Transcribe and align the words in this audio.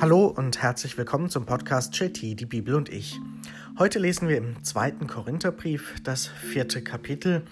Hallo 0.00 0.26
und 0.26 0.62
herzlich 0.62 0.96
willkommen 0.96 1.28
zum 1.28 1.44
Podcast 1.44 1.98
JT, 1.98 2.22
die 2.22 2.46
Bibel 2.46 2.76
und 2.76 2.88
ich. 2.88 3.18
Heute 3.80 3.98
lesen 3.98 4.28
wir 4.28 4.36
im 4.36 4.62
zweiten 4.62 5.08
Korintherbrief 5.08 5.96
das 6.04 6.28
vierte 6.28 6.82
Kapitel 6.82 7.42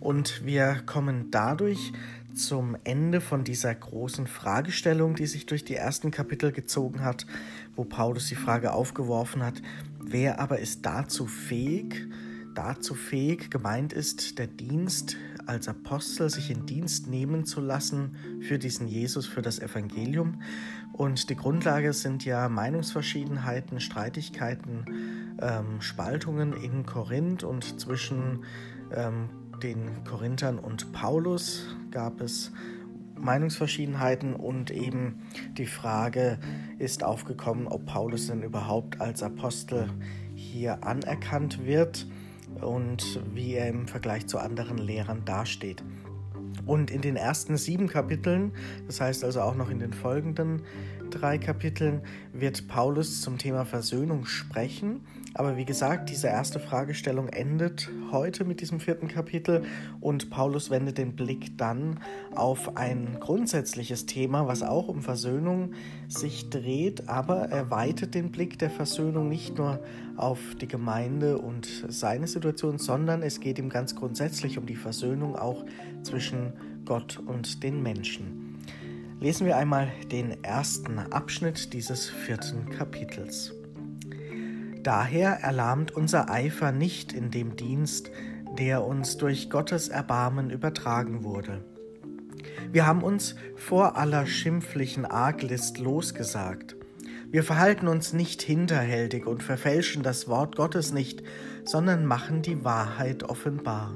und 0.00 0.46
wir 0.46 0.80
kommen 0.86 1.30
dadurch 1.30 1.92
zum 2.34 2.74
Ende 2.84 3.20
von 3.20 3.44
dieser 3.44 3.74
großen 3.74 4.26
Fragestellung, 4.26 5.14
die 5.14 5.26
sich 5.26 5.44
durch 5.44 5.62
die 5.62 5.74
ersten 5.74 6.10
Kapitel 6.10 6.52
gezogen 6.52 7.04
hat, 7.04 7.26
wo 7.76 7.84
Paulus 7.84 8.28
die 8.28 8.34
Frage 8.34 8.72
aufgeworfen 8.72 9.42
hat, 9.42 9.60
wer 10.02 10.40
aber 10.40 10.58
ist 10.58 10.86
dazu 10.86 11.26
fähig, 11.26 12.08
dazu 12.54 12.94
fähig, 12.94 13.50
gemeint 13.50 13.92
ist 13.92 14.38
der 14.38 14.46
Dienst 14.46 15.18
als 15.46 15.68
Apostel, 15.68 16.30
sich 16.30 16.50
in 16.50 16.64
Dienst 16.64 17.08
nehmen 17.08 17.44
zu 17.44 17.60
lassen 17.60 18.16
für 18.40 18.58
diesen 18.58 18.86
Jesus, 18.86 19.26
für 19.26 19.42
das 19.42 19.58
Evangelium. 19.58 20.40
Und 20.92 21.30
die 21.30 21.36
Grundlage 21.36 21.92
sind 21.92 22.24
ja 22.24 22.48
Meinungsverschiedenheiten, 22.48 23.80
Streitigkeiten, 23.80 25.36
ähm, 25.40 25.80
Spaltungen 25.80 26.52
in 26.52 26.84
Korinth 26.84 27.44
und 27.44 27.80
zwischen 27.80 28.44
ähm, 28.94 29.30
den 29.62 30.04
Korinthern 30.04 30.58
und 30.58 30.92
Paulus 30.92 31.76
gab 31.90 32.20
es 32.20 32.52
Meinungsverschiedenheiten 33.16 34.34
und 34.34 34.70
eben 34.70 35.22
die 35.58 35.66
Frage 35.66 36.38
ist 36.78 37.04
aufgekommen, 37.04 37.66
ob 37.66 37.86
Paulus 37.86 38.28
denn 38.28 38.42
überhaupt 38.42 39.00
als 39.00 39.22
Apostel 39.22 39.90
hier 40.34 40.82
anerkannt 40.84 41.66
wird 41.66 42.06
und 42.60 43.20
wie 43.34 43.54
er 43.54 43.68
im 43.68 43.86
Vergleich 43.86 44.26
zu 44.26 44.38
anderen 44.38 44.78
Lehrern 44.78 45.24
dasteht. 45.24 45.82
Und 46.66 46.90
in 46.90 47.00
den 47.00 47.16
ersten 47.16 47.56
sieben 47.56 47.88
Kapiteln, 47.88 48.52
das 48.86 49.00
heißt 49.00 49.24
also 49.24 49.40
auch 49.40 49.54
noch 49.54 49.70
in 49.70 49.78
den 49.78 49.92
folgenden 49.92 50.62
drei 51.10 51.38
Kapiteln, 51.38 52.02
wird 52.32 52.68
Paulus 52.68 53.20
zum 53.20 53.38
Thema 53.38 53.64
Versöhnung 53.64 54.26
sprechen. 54.26 55.00
Aber 55.34 55.56
wie 55.56 55.64
gesagt, 55.64 56.10
diese 56.10 56.26
erste 56.26 56.58
Fragestellung 56.58 57.28
endet 57.28 57.88
heute 58.10 58.44
mit 58.44 58.60
diesem 58.60 58.80
vierten 58.80 59.06
Kapitel 59.06 59.62
und 60.00 60.28
Paulus 60.28 60.70
wendet 60.70 60.98
den 60.98 61.14
Blick 61.14 61.56
dann 61.56 62.00
auf 62.34 62.76
ein 62.76 63.18
grundsätzliches 63.20 64.06
Thema, 64.06 64.48
was 64.48 64.62
auch 64.62 64.88
um 64.88 65.02
Versöhnung 65.02 65.72
sich 66.08 66.50
dreht, 66.50 67.08
aber 67.08 67.48
er 67.48 67.70
weitet 67.70 68.14
den 68.14 68.32
Blick 68.32 68.58
der 68.58 68.70
Versöhnung 68.70 69.28
nicht 69.28 69.56
nur 69.56 69.78
auf 70.16 70.40
die 70.60 70.68
Gemeinde 70.68 71.38
und 71.38 71.86
seine 71.88 72.26
Situation, 72.26 72.78
sondern 72.78 73.22
es 73.22 73.38
geht 73.38 73.58
ihm 73.58 73.68
ganz 73.68 73.94
grundsätzlich 73.94 74.58
um 74.58 74.66
die 74.66 74.76
Versöhnung 74.76 75.36
auch 75.36 75.64
zwischen 76.02 76.52
Gott 76.84 77.20
und 77.24 77.62
den 77.62 77.82
Menschen. 77.82 78.58
Lesen 79.20 79.46
wir 79.46 79.56
einmal 79.56 79.92
den 80.10 80.42
ersten 80.42 80.98
Abschnitt 80.98 81.72
dieses 81.72 82.08
vierten 82.08 82.70
Kapitels. 82.70 83.54
Daher 84.82 85.40
erlahmt 85.42 85.92
unser 85.92 86.30
Eifer 86.30 86.72
nicht 86.72 87.12
in 87.12 87.30
dem 87.30 87.56
Dienst, 87.56 88.10
der 88.58 88.84
uns 88.84 89.18
durch 89.18 89.50
Gottes 89.50 89.88
Erbarmen 89.88 90.50
übertragen 90.50 91.22
wurde. 91.22 91.62
Wir 92.72 92.86
haben 92.86 93.02
uns 93.02 93.34
vor 93.56 93.96
aller 93.96 94.26
schimpflichen 94.26 95.04
Arglist 95.04 95.78
losgesagt. 95.78 96.76
Wir 97.30 97.44
verhalten 97.44 97.88
uns 97.88 98.12
nicht 98.12 98.42
hinterhältig 98.42 99.26
und 99.26 99.42
verfälschen 99.42 100.02
das 100.02 100.28
Wort 100.28 100.56
Gottes 100.56 100.92
nicht, 100.92 101.22
sondern 101.64 102.06
machen 102.06 102.42
die 102.42 102.64
Wahrheit 102.64 103.22
offenbar. 103.22 103.94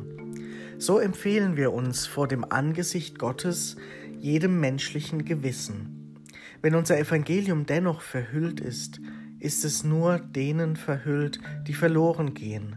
So 0.79 0.99
empfehlen 0.99 1.57
wir 1.57 1.73
uns 1.73 2.07
vor 2.07 2.29
dem 2.29 2.45
Angesicht 2.45 3.19
Gottes 3.19 3.77
jedem 4.21 4.61
menschlichen 4.61 5.25
Gewissen. 5.25 6.21
Wenn 6.63 6.75
unser 6.75 6.99
Evangelium 6.99 7.67
dennoch 7.67 8.01
verhüllt 8.03 8.61
ist, 8.61 9.01
ist 9.45 9.65
es 9.67 9.85
nur 9.85 10.19
denen 10.19 10.75
verhüllt, 10.75 11.39
die 11.67 11.75
verloren 11.75 12.33
gehen. 12.33 12.77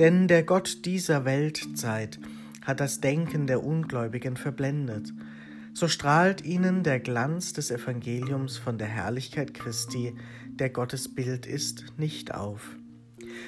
Denn 0.00 0.26
der 0.26 0.42
Gott 0.42 0.84
dieser 0.84 1.24
Weltzeit 1.24 2.18
hat 2.62 2.80
das 2.80 3.00
Denken 3.00 3.46
der 3.46 3.62
Ungläubigen 3.62 4.36
verblendet. 4.36 5.12
So 5.74 5.86
strahlt 5.86 6.44
ihnen 6.44 6.82
der 6.82 6.98
Glanz 6.98 7.52
des 7.52 7.70
Evangeliums 7.70 8.58
von 8.58 8.78
der 8.78 8.88
Herrlichkeit 8.88 9.54
Christi, 9.54 10.16
der 10.48 10.70
Gottes 10.70 11.14
Bild 11.14 11.46
ist, 11.46 11.84
nicht 11.96 12.34
auf. 12.34 12.76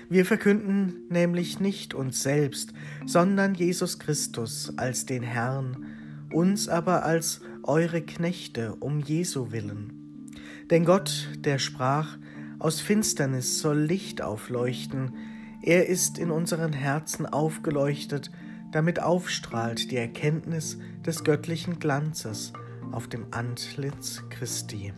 Wir 0.09 0.25
verkünden 0.25 0.95
nämlich 1.11 1.59
nicht 1.59 1.93
uns 1.93 2.23
selbst, 2.23 2.73
sondern 3.05 3.55
Jesus 3.55 3.99
Christus 3.99 4.73
als 4.77 5.07
den 5.07 5.25
Herrn, 5.25 5.87
uns 6.33 6.69
aber 6.69 7.05
als 7.05 7.41
eure 7.65 8.01
Knechte 8.01 8.77
um 8.77 9.01
Jesu 9.01 9.51
willen. 9.51 10.31
Denn 10.71 10.85
Gott, 10.85 11.29
der 11.37 11.59
sprach, 11.59 12.17
aus 12.59 12.81
Finsternis 12.81 13.59
soll 13.61 13.79
Licht 13.79 14.23
aufleuchten. 14.23 15.15
Er 15.63 15.87
ist 15.89 16.19
in 16.19 16.31
unseren 16.31 16.73
Herzen 16.73 17.27
aufgeleuchtet, 17.27 18.31
damit 18.73 19.01
aufstrahlt 19.01 19.91
die 19.91 19.97
Erkenntnis 19.97 20.79
des 21.07 21.25
göttlichen 21.25 21.79
Glanzes 21.79 22.53
auf 22.93 23.09
dem 23.09 23.27
Antlitz 23.31 24.23
Christi. 24.31 24.93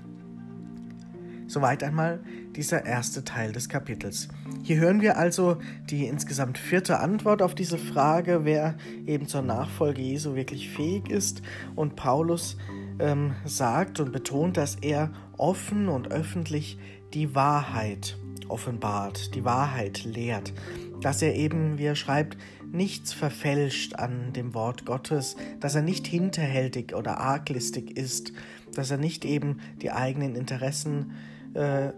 Soweit 1.48 1.84
einmal 1.84 2.20
dieser 2.56 2.84
erste 2.84 3.22
Teil 3.22 3.52
des 3.52 3.68
Kapitels. 3.68 4.28
Hier 4.62 4.78
hören 4.78 5.00
wir 5.00 5.16
also 5.16 5.58
die 5.90 6.06
insgesamt 6.06 6.58
vierte 6.58 6.98
Antwort 6.98 7.40
auf 7.40 7.54
diese 7.54 7.78
Frage, 7.78 8.40
wer 8.42 8.76
eben 9.06 9.28
zur 9.28 9.42
Nachfolge 9.42 10.02
Jesu 10.02 10.34
wirklich 10.34 10.70
fähig 10.70 11.08
ist. 11.08 11.42
Und 11.76 11.94
Paulus 11.94 12.56
ähm, 12.98 13.34
sagt 13.44 14.00
und 14.00 14.10
betont, 14.10 14.56
dass 14.56 14.74
er 14.76 15.12
offen 15.36 15.88
und 15.88 16.10
öffentlich 16.10 16.78
die 17.16 17.34
Wahrheit 17.34 18.18
offenbart, 18.46 19.34
die 19.34 19.42
Wahrheit 19.42 20.04
lehrt, 20.04 20.52
dass 21.00 21.22
er 21.22 21.34
eben, 21.34 21.78
wie 21.78 21.86
er 21.86 21.94
schreibt, 21.94 22.36
nichts 22.70 23.14
verfälscht 23.14 23.94
an 23.94 24.34
dem 24.34 24.52
Wort 24.52 24.84
Gottes, 24.84 25.34
dass 25.58 25.74
er 25.74 25.80
nicht 25.80 26.06
hinterhältig 26.06 26.94
oder 26.94 27.18
arglistig 27.18 27.96
ist, 27.96 28.34
dass 28.74 28.90
er 28.90 28.98
nicht 28.98 29.24
eben 29.24 29.60
die 29.80 29.92
eigenen 29.92 30.36
Interessen 30.36 31.12
äh, 31.54 31.92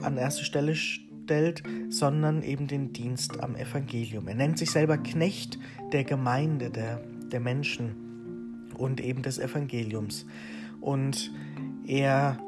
an 0.00 0.16
erste 0.16 0.44
Stelle 0.44 0.74
stellt, 0.74 1.62
sondern 1.90 2.42
eben 2.42 2.66
den 2.66 2.94
Dienst 2.94 3.40
am 3.40 3.56
Evangelium. 3.56 4.28
Er 4.28 4.34
nennt 4.34 4.56
sich 4.56 4.70
selber 4.70 4.96
Knecht 4.96 5.58
der 5.92 6.04
Gemeinde, 6.04 6.70
der, 6.70 7.02
der 7.30 7.40
Menschen 7.40 8.70
und 8.78 9.02
eben 9.02 9.20
des 9.20 9.38
Evangeliums. 9.38 10.24
Und 10.80 11.30
er 11.86 12.38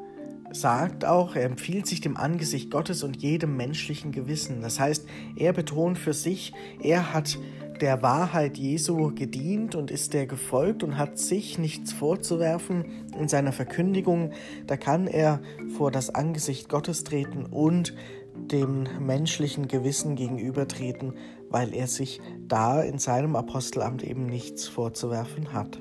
sagt 0.61 1.05
auch, 1.05 1.37
er 1.37 1.45
empfiehlt 1.45 1.87
sich 1.87 2.01
dem 2.01 2.17
Angesicht 2.17 2.71
Gottes 2.71 3.03
und 3.03 3.23
jedem 3.23 3.57
menschlichen 3.57 4.13
Gewissen. 4.13 4.61
Das 4.61 4.81
heißt, 4.81 5.07
er 5.37 5.53
betont 5.53 5.99
für 5.99 6.13
sich, 6.13 6.53
er 6.83 7.13
hat 7.13 7.39
der 7.81 8.03
Wahrheit 8.03 8.57
Jesu 8.57 9.13
gedient 9.15 9.75
und 9.75 9.91
ist 9.91 10.15
der 10.15 10.27
gefolgt 10.27 10.83
und 10.83 10.99
hat 10.99 11.19
sich 11.19 11.59
nichts 11.59 11.93
vorzuwerfen 11.93 12.85
in 13.19 13.29
seiner 13.29 13.53
Verkündigung. 13.53 14.33
Da 14.67 14.77
kann 14.77 15.07
er 15.07 15.41
vor 15.77 15.91
das 15.91 16.15
Angesicht 16.15 16.69
Gottes 16.69 17.05
treten 17.05 17.45
und 17.47 17.95
dem 18.35 18.87
menschlichen 19.01 19.69
Gewissen 19.69 20.15
gegenübertreten, 20.15 21.15
weil 21.51 21.75
er 21.75 21.87
sich 21.87 22.21
da 22.47 22.83
in 22.83 22.99
seinem 22.99 23.37
Apostelamt 23.37 24.03
eben 24.03 24.27
nichts 24.27 24.67
vorzuwerfen 24.69 25.53
hat. 25.53 25.81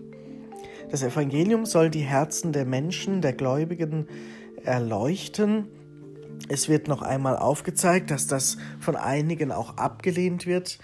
Das 0.89 1.03
Evangelium 1.03 1.65
soll 1.65 1.89
die 1.89 2.01
Herzen 2.01 2.53
der 2.53 2.65
Menschen, 2.65 3.21
der 3.21 3.33
Gläubigen 3.33 4.07
erleuchten. 4.65 5.67
Es 6.49 6.69
wird 6.69 6.87
noch 6.87 7.01
einmal 7.01 7.37
aufgezeigt, 7.37 8.11
dass 8.11 8.27
das 8.27 8.57
von 8.79 8.95
einigen 8.95 9.51
auch 9.51 9.77
abgelehnt 9.77 10.45
wird. 10.45 10.79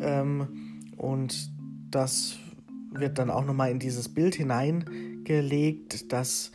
Ähm, 0.00 0.80
und 0.96 1.50
das 1.90 2.36
wird 2.92 3.18
dann 3.18 3.30
auch 3.30 3.44
nochmal 3.44 3.70
in 3.70 3.78
dieses 3.78 4.08
Bild 4.08 4.34
hineingelegt, 4.34 6.12
das 6.12 6.52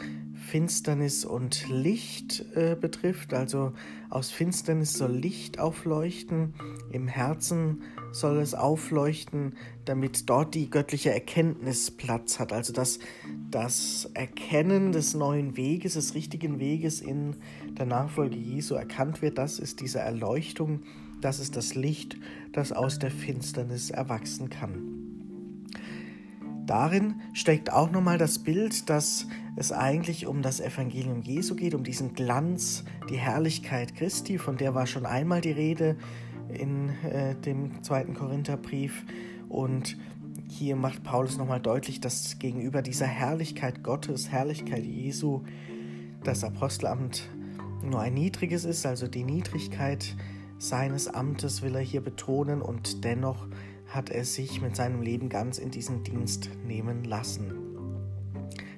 Finsternis 0.50 1.26
und 1.26 1.70
Licht 1.70 2.46
äh, 2.56 2.76
betrifft. 2.80 3.34
Also 3.34 3.74
aus 4.10 4.32
Finsternis 4.32 4.94
soll 4.94 5.12
Licht 5.12 5.60
aufleuchten, 5.60 6.54
im 6.92 7.08
Herzen 7.08 7.84
soll 8.12 8.38
es 8.40 8.54
aufleuchten, 8.54 9.56
damit 9.86 10.30
dort 10.30 10.56
die 10.56 10.70
göttliche 10.70 11.12
Erkenntnis 11.12 11.92
Platz 11.92 12.40
hat. 12.40 12.54
Also 12.54 12.74
dass 12.74 13.00
das 13.50 14.10
Erkennen 14.14 14.92
des 14.92 15.14
neuen 15.14 15.58
Weges, 15.58 15.94
des 15.94 16.16
richtigen 16.16 16.60
Weges 16.60 17.02
in 17.02 17.36
der 17.78 17.86
Nachfolge 17.86 18.36
Jesu 18.36 18.76
erkannt 18.76 19.22
wird, 19.22 19.38
das 19.38 19.60
ist 19.60 19.82
diese 19.82 20.00
Erleuchtung, 20.00 20.82
das 21.22 21.40
ist 21.40 21.56
das 21.56 21.76
Licht, 21.76 22.18
das 22.52 22.72
aus 22.72 23.00
der 23.00 23.12
Finsternis 23.12 23.90
erwachsen 23.90 24.50
kann. 24.50 25.00
Darin 26.66 27.16
steckt 27.34 27.74
auch 27.74 27.90
nochmal 27.90 28.20
das 28.20 28.38
Bild, 28.38 28.92
dass 28.92 29.26
es 29.56 29.72
eigentlich 29.72 30.28
um 30.28 30.44
das 30.44 30.60
Evangelium 30.60 31.24
Jesu 31.24 31.56
geht, 31.56 31.74
um 31.74 31.84
diesen 31.84 32.14
Glanz, 32.14 32.84
die 33.10 33.18
Herrlichkeit 33.18 33.96
Christi, 33.96 34.38
von 34.38 34.56
der 34.56 34.76
war 34.76 34.86
schon 34.86 35.08
einmal 35.08 35.42
die 35.42 35.52
Rede 35.52 35.98
in 36.54 36.90
äh, 37.04 37.36
dem 37.36 37.84
zweiten 37.84 38.14
Korintherbrief. 38.14 39.06
Und 39.48 39.98
hier 40.50 40.76
macht 40.76 41.04
Paulus 41.04 41.38
nochmal 41.38 41.60
deutlich, 41.60 42.02
dass 42.02 42.40
gegenüber 42.40 42.82
dieser 42.82 43.08
Herrlichkeit 43.08 43.84
Gottes, 43.84 44.30
Herrlichkeit 44.30 44.84
Jesu, 44.84 45.44
das 46.24 46.44
Apostelamt 46.44 47.30
nur 47.84 48.02
ein 48.02 48.14
niedriges 48.14 48.66
ist, 48.66 48.86
also 48.86 49.08
die 49.08 49.24
Niedrigkeit 49.24 50.16
seines 50.58 51.08
Amtes 51.08 51.62
will 51.62 51.76
er 51.76 51.82
hier 51.82 52.02
betonen 52.02 52.62
und 52.62 53.06
dennoch 53.06 53.48
hat 53.88 54.10
er 54.10 54.26
sich 54.26 54.62
mit 54.62 54.76
seinem 54.76 55.02
Leben 55.02 55.30
ganz 55.30 55.58
in 55.58 55.72
diesen 55.72 56.04
Dienst 56.04 56.50
nehmen 56.66 57.06
lassen. 57.06 57.54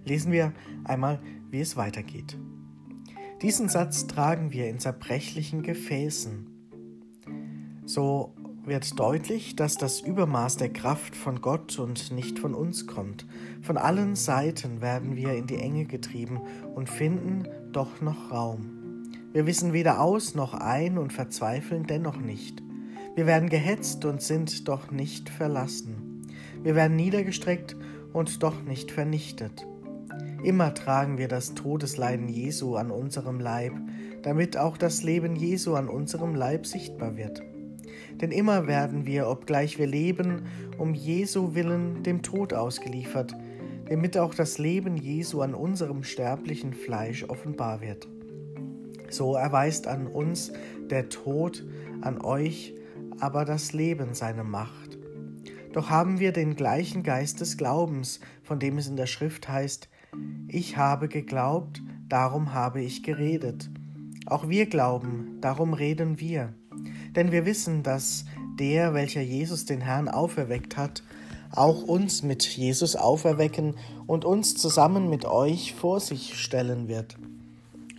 Lesen 0.06 0.32
wir 0.32 0.54
einmal, 0.84 1.20
wie 1.50 1.60
es 1.60 1.78
weitergeht. 1.78 2.38
Diesen 3.42 3.70
Satz 3.70 4.06
tragen 4.06 4.52
wir 4.52 4.70
in 4.70 4.80
zerbrechlichen 4.80 5.64
Gefäßen. 5.64 6.50
So 7.94 8.32
wird 8.64 8.98
deutlich, 8.98 9.58
dass 9.58 9.76
das 9.76 10.00
Übermaß 10.00 10.56
der 10.56 10.72
Kraft 10.72 11.14
von 11.14 11.42
Gott 11.42 11.78
und 11.78 12.14
nicht 12.14 12.40
von 12.40 12.54
uns 12.54 12.88
kommt. 12.88 13.26
Von 13.62 13.76
allen 13.76 14.16
Seiten 14.16 14.80
werden 14.80 15.18
wir 15.18 15.34
in 15.34 15.46
die 15.46 15.58
Enge 15.58 15.84
getrieben 15.84 16.40
und 16.74 16.90
finden 16.90 17.50
doch 17.74 18.00
noch 18.00 18.32
Raum. 18.32 19.04
Wir 19.34 19.46
wissen 19.46 19.74
weder 19.74 20.00
aus 20.00 20.36
noch 20.36 20.54
ein 20.54 20.98
und 20.98 21.12
verzweifeln 21.12 21.86
dennoch 21.86 22.16
nicht. 22.16 22.64
Wir 23.16 23.26
werden 23.26 23.50
gehetzt 23.50 24.06
und 24.06 24.22
sind 24.22 24.70
doch 24.70 24.90
nicht 24.90 25.28
verlassen. 25.30 26.22
Wir 26.64 26.76
werden 26.76 26.96
niedergestreckt 26.96 27.76
und 28.14 28.42
doch 28.42 28.62
nicht 28.64 28.90
vernichtet. 28.90 29.68
Immer 30.46 30.74
tragen 30.74 31.18
wir 31.18 31.28
das 31.28 31.56
Todesleiden 31.56 32.30
Jesu 32.30 32.78
an 32.78 32.90
unserem 32.90 33.42
Leib, 33.42 33.74
damit 34.22 34.56
auch 34.56 34.78
das 34.78 35.04
Leben 35.04 35.36
Jesu 35.36 35.76
an 35.76 35.90
unserem 35.90 36.36
Leib 36.36 36.66
sichtbar 36.66 37.18
wird. 37.18 37.44
Denn 38.22 38.32
immer 38.32 38.68
werden 38.68 39.06
wir, 39.06 39.28
obgleich 39.28 39.80
wir 39.80 39.88
leben, 39.88 40.44
um 40.78 40.94
Jesu 40.94 41.56
willen 41.56 42.04
dem 42.04 42.22
Tod 42.22 42.54
ausgeliefert, 42.54 43.36
damit 43.90 44.18
auch 44.18 44.34
das 44.34 44.58
Leben 44.58 44.96
Jesu 44.96 45.42
an 45.42 45.56
unserem 45.56 46.04
sterblichen 46.04 46.74
Fleisch 46.74 47.24
offenbar 47.24 47.82
wird. 47.82 48.08
So 49.10 49.36
erweist 49.36 49.88
an 49.88 50.08
uns 50.08 50.54
der 50.90 51.10
Tod, 51.10 51.66
an 52.02 52.22
euch 52.22 52.74
aber 53.20 53.46
das 53.46 53.74
Leben 53.74 54.14
seine 54.14 54.44
Macht. 54.44 54.98
Doch 55.74 55.90
haben 55.90 56.20
wir 56.20 56.32
den 56.32 56.56
gleichen 56.56 57.04
Geist 57.04 57.40
des 57.40 57.58
Glaubens, 57.58 58.20
von 58.44 58.60
dem 58.60 58.78
es 58.78 58.88
in 58.88 58.96
der 58.96 59.06
Schrift 59.06 59.48
heißt, 59.48 59.90
ich 60.48 60.76
habe 60.76 61.08
geglaubt, 61.08 61.82
darum 62.10 62.54
habe 62.54 62.82
ich 62.82 63.04
geredet. 63.04 63.70
Auch 64.26 64.50
wir 64.50 64.66
glauben, 64.66 65.38
darum 65.40 65.74
reden 65.74 66.20
wir. 66.20 66.54
Denn 67.16 67.31
wir 67.31 67.46
wissen, 67.46 67.84
dass 67.84 68.25
der, 68.58 68.94
welcher 68.94 69.22
Jesus 69.22 69.66
den 69.66 69.81
Herrn 69.81 70.08
auferweckt 70.08 70.78
hat, 70.78 71.04
auch 71.52 71.84
uns 71.84 72.24
mit 72.24 72.44
Jesus 72.44 72.96
auferwecken 72.96 73.75
und 74.08 74.24
uns 74.24 74.56
zusammen 74.56 75.10
mit 75.10 75.25
euch 75.25 75.74
vor 75.74 76.00
sich 76.00 76.40
stellen 76.40 76.88
wird. 76.88 77.18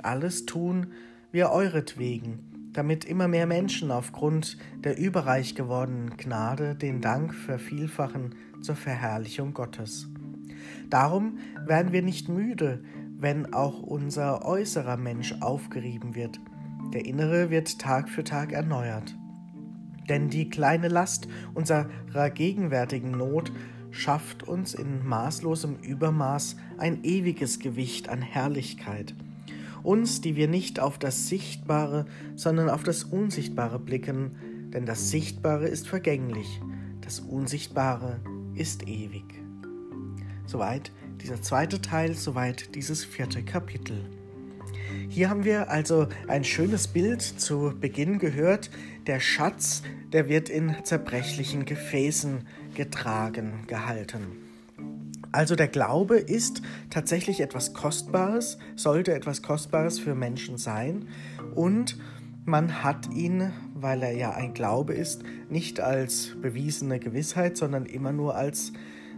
Alles 0.02 0.46
tun 0.46 0.88
wir 1.30 1.50
euretwegen, 1.50 2.70
damit 2.72 3.04
immer 3.04 3.28
mehr 3.28 3.46
Menschen 3.46 3.90
aufgrund 3.90 4.56
der 4.82 4.98
überreich 4.98 5.54
gewordenen 5.54 6.16
Gnade 6.16 6.74
den 6.74 7.02
Dank 7.02 7.34
vervielfachen 7.34 8.34
zur 8.62 8.76
Verherrlichung 8.76 9.52
Gottes. 9.52 10.08
Darum 10.88 11.38
werden 11.66 11.92
wir 11.92 12.02
nicht 12.02 12.28
müde, 12.28 12.82
wenn 13.18 13.52
auch 13.52 13.82
unser 13.82 14.44
äußerer 14.46 14.96
Mensch 14.96 15.34
aufgerieben 15.40 16.14
wird– 16.14 16.40
der 16.92 17.06
innere 17.06 17.50
wird 17.50 17.78
Tag 17.78 18.08
für 18.08 18.24
Tag 18.24 18.52
erneuert. 18.52 19.14
Denn 20.08 20.28
die 20.28 20.48
kleine 20.48 20.88
Last 20.88 21.28
unserer 21.54 22.30
gegenwärtigen 22.30 23.12
Not 23.12 23.52
schafft 23.90 24.42
uns 24.42 24.74
in 24.74 25.06
maßlosem 25.06 25.76
Übermaß 25.76 26.56
ein 26.78 27.04
ewiges 27.04 27.58
Gewicht 27.58 28.08
an 28.08 28.22
Herrlichkeit. 28.22 29.14
Uns, 29.82 30.20
die 30.20 30.36
wir 30.36 30.48
nicht 30.48 30.80
auf 30.80 30.98
das 30.98 31.28
Sichtbare, 31.28 32.06
sondern 32.36 32.68
auf 32.68 32.82
das 32.82 33.04
Unsichtbare 33.04 33.78
blicken, 33.78 34.70
denn 34.72 34.86
das 34.86 35.10
Sichtbare 35.10 35.68
ist 35.68 35.88
vergänglich, 35.88 36.60
das 37.00 37.20
Unsichtbare 37.20 38.20
ist 38.54 38.88
ewig. 38.88 39.24
Soweit 40.46 40.92
dieser 41.20 41.40
zweite 41.42 41.80
Teil, 41.80 42.14
soweit 42.14 42.74
dieses 42.74 43.04
vierte 43.04 43.42
Kapitel. 43.42 44.21
Hier 45.12 45.28
haben 45.28 45.44
wir 45.44 45.68
also 45.70 46.06
ein 46.26 46.42
schönes 46.42 46.88
Bild 46.88 47.20
zu 47.20 47.74
Beginn 47.78 48.18
gehört. 48.18 48.70
Der 49.06 49.20
Schatz, 49.20 49.82
der 50.10 50.30
wird 50.30 50.48
in 50.48 50.74
zerbrechlichen 50.84 51.66
Gefäßen 51.66 52.46
getragen, 52.74 53.64
gehalten. 53.66 54.28
Also 55.30 55.54
der 55.54 55.68
Glaube 55.68 56.16
ist 56.16 56.62
tatsächlich 56.88 57.42
etwas 57.42 57.74
Kostbares, 57.74 58.56
sollte 58.74 59.12
etwas 59.12 59.42
Kostbares 59.42 59.98
für 59.98 60.14
Menschen 60.14 60.56
sein 60.56 61.08
und 61.54 61.98
man 62.46 62.82
hat 62.82 63.12
ihn, 63.12 63.52
weil 63.74 64.02
er 64.02 64.12
ja 64.12 64.30
ein 64.30 64.54
Glaube 64.54 64.94
ist, 64.94 65.24
nicht 65.50 65.78
als 65.78 66.34
bewiesene 66.40 66.98
Gewissheit, 66.98 67.58
sondern 67.58 67.84
immer 67.84 68.12
nur 68.12 68.34
als 68.34 68.72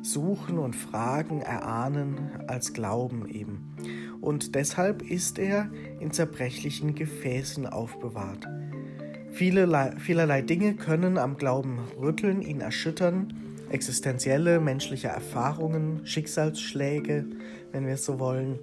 Suchen 0.05 0.59
und 0.59 0.77
Fragen, 0.77 1.41
Erahnen, 1.41 2.31
als 2.47 2.75
Glauben 2.75 3.27
eben. 3.27 3.75
Und 4.21 4.55
deshalb 4.55 5.03
ist 5.03 5.39
er 5.39 5.71
in 5.99 6.13
zerbrechlichen 6.13 6.95
Gefäßen 6.95 7.67
aufbewahrt. 7.67 8.47
Vielerlei, 9.33 9.95
vielerlei 9.99 10.43
Dinge 10.43 10.75
können 10.75 11.17
am 11.17 11.39
Glauben 11.39 11.79
rütteln, 11.99 12.43
ihn 12.43 12.61
erschüttern, 12.61 13.33
existenzielle 13.71 14.61
menschliche 14.61 15.09
Erfahrungen, 15.09 16.07
Schicksalsschläge, 16.07 17.25
wenn 17.73 17.87
wir 17.87 17.95
es 17.95 18.05
so 18.05 18.21
wollen, 18.21 18.59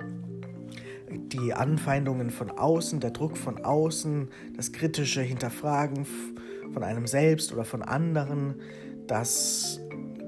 die 1.10 1.54
Anfeindungen 1.54 2.30
von 2.30 2.52
außen, 2.52 3.00
der 3.00 3.12
Druck 3.12 3.36
von 3.36 3.66
außen, 3.66 4.30
das 4.56 4.72
kritische 4.72 5.22
Hinterfragen 5.22 6.06
von 6.72 6.84
einem 6.84 7.08
selbst 7.08 7.52
oder 7.52 7.66
von 7.66 7.82
anderen, 7.82 8.56
das 9.08 9.82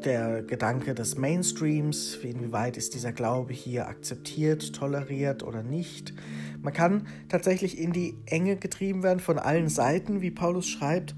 der 0.05 0.43
Gedanke 0.43 0.93
des 0.93 1.17
Mainstreams, 1.17 2.15
inwieweit 2.15 2.77
ist 2.77 2.93
dieser 2.93 3.11
Glaube 3.11 3.53
hier 3.53 3.87
akzeptiert, 3.87 4.73
toleriert 4.73 5.43
oder 5.43 5.63
nicht. 5.63 6.13
Man 6.61 6.73
kann 6.73 7.07
tatsächlich 7.29 7.77
in 7.77 7.91
die 7.91 8.15
Enge 8.25 8.55
getrieben 8.55 9.03
werden 9.03 9.19
von 9.19 9.39
allen 9.39 9.69
Seiten, 9.69 10.21
wie 10.21 10.31
Paulus 10.31 10.67
schreibt, 10.67 11.15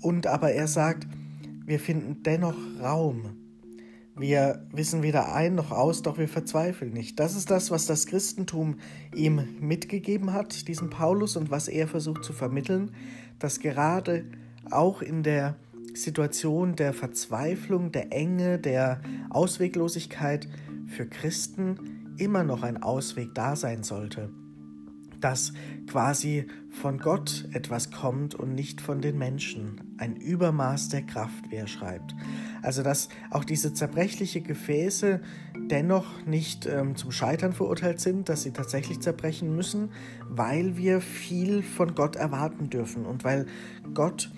und 0.00 0.26
aber 0.26 0.52
er 0.52 0.68
sagt, 0.68 1.06
wir 1.64 1.80
finden 1.80 2.22
dennoch 2.22 2.56
Raum. 2.80 3.36
Wir 4.16 4.66
wissen 4.72 5.02
weder 5.02 5.34
ein 5.34 5.54
noch 5.54 5.70
aus, 5.70 6.02
doch 6.02 6.16
wir 6.16 6.28
verzweifeln 6.28 6.92
nicht. 6.92 7.20
Das 7.20 7.36
ist 7.36 7.50
das, 7.50 7.70
was 7.70 7.86
das 7.86 8.06
Christentum 8.06 8.76
ihm 9.14 9.46
mitgegeben 9.60 10.32
hat, 10.32 10.68
diesem 10.68 10.90
Paulus, 10.90 11.36
und 11.36 11.50
was 11.50 11.68
er 11.68 11.86
versucht 11.86 12.24
zu 12.24 12.32
vermitteln, 12.32 12.92
dass 13.38 13.60
gerade 13.60 14.24
auch 14.70 15.02
in 15.02 15.22
der 15.22 15.56
Situation 15.96 16.76
der 16.76 16.92
Verzweiflung, 16.92 17.92
der 17.92 18.12
Enge, 18.12 18.58
der 18.58 19.00
Ausweglosigkeit 19.30 20.48
für 20.86 21.06
Christen 21.06 22.14
immer 22.18 22.44
noch 22.44 22.62
ein 22.62 22.82
Ausweg 22.82 23.34
da 23.34 23.56
sein 23.56 23.82
sollte. 23.82 24.30
Dass 25.20 25.52
quasi 25.86 26.46
von 26.70 26.98
Gott 26.98 27.48
etwas 27.52 27.90
kommt 27.90 28.34
und 28.34 28.54
nicht 28.54 28.80
von 28.80 29.00
den 29.00 29.16
Menschen. 29.16 29.94
Ein 29.96 30.16
Übermaß 30.16 30.90
der 30.90 31.02
Kraft, 31.02 31.50
wie 31.50 31.56
er 31.56 31.66
schreibt. 31.66 32.14
Also 32.62 32.82
dass 32.82 33.08
auch 33.30 33.44
diese 33.44 33.72
zerbrechliche 33.72 34.42
Gefäße 34.42 35.20
dennoch 35.70 36.26
nicht 36.26 36.66
ähm, 36.66 36.96
zum 36.96 37.12
Scheitern 37.12 37.52
verurteilt 37.52 38.00
sind, 38.00 38.28
dass 38.28 38.42
sie 38.42 38.52
tatsächlich 38.52 39.00
zerbrechen 39.00 39.54
müssen, 39.56 39.90
weil 40.28 40.76
wir 40.76 41.00
viel 41.00 41.62
von 41.62 41.94
Gott 41.94 42.16
erwarten 42.16 42.68
dürfen 42.68 43.06
und 43.06 43.24
weil 43.24 43.46
Gott 43.94 44.30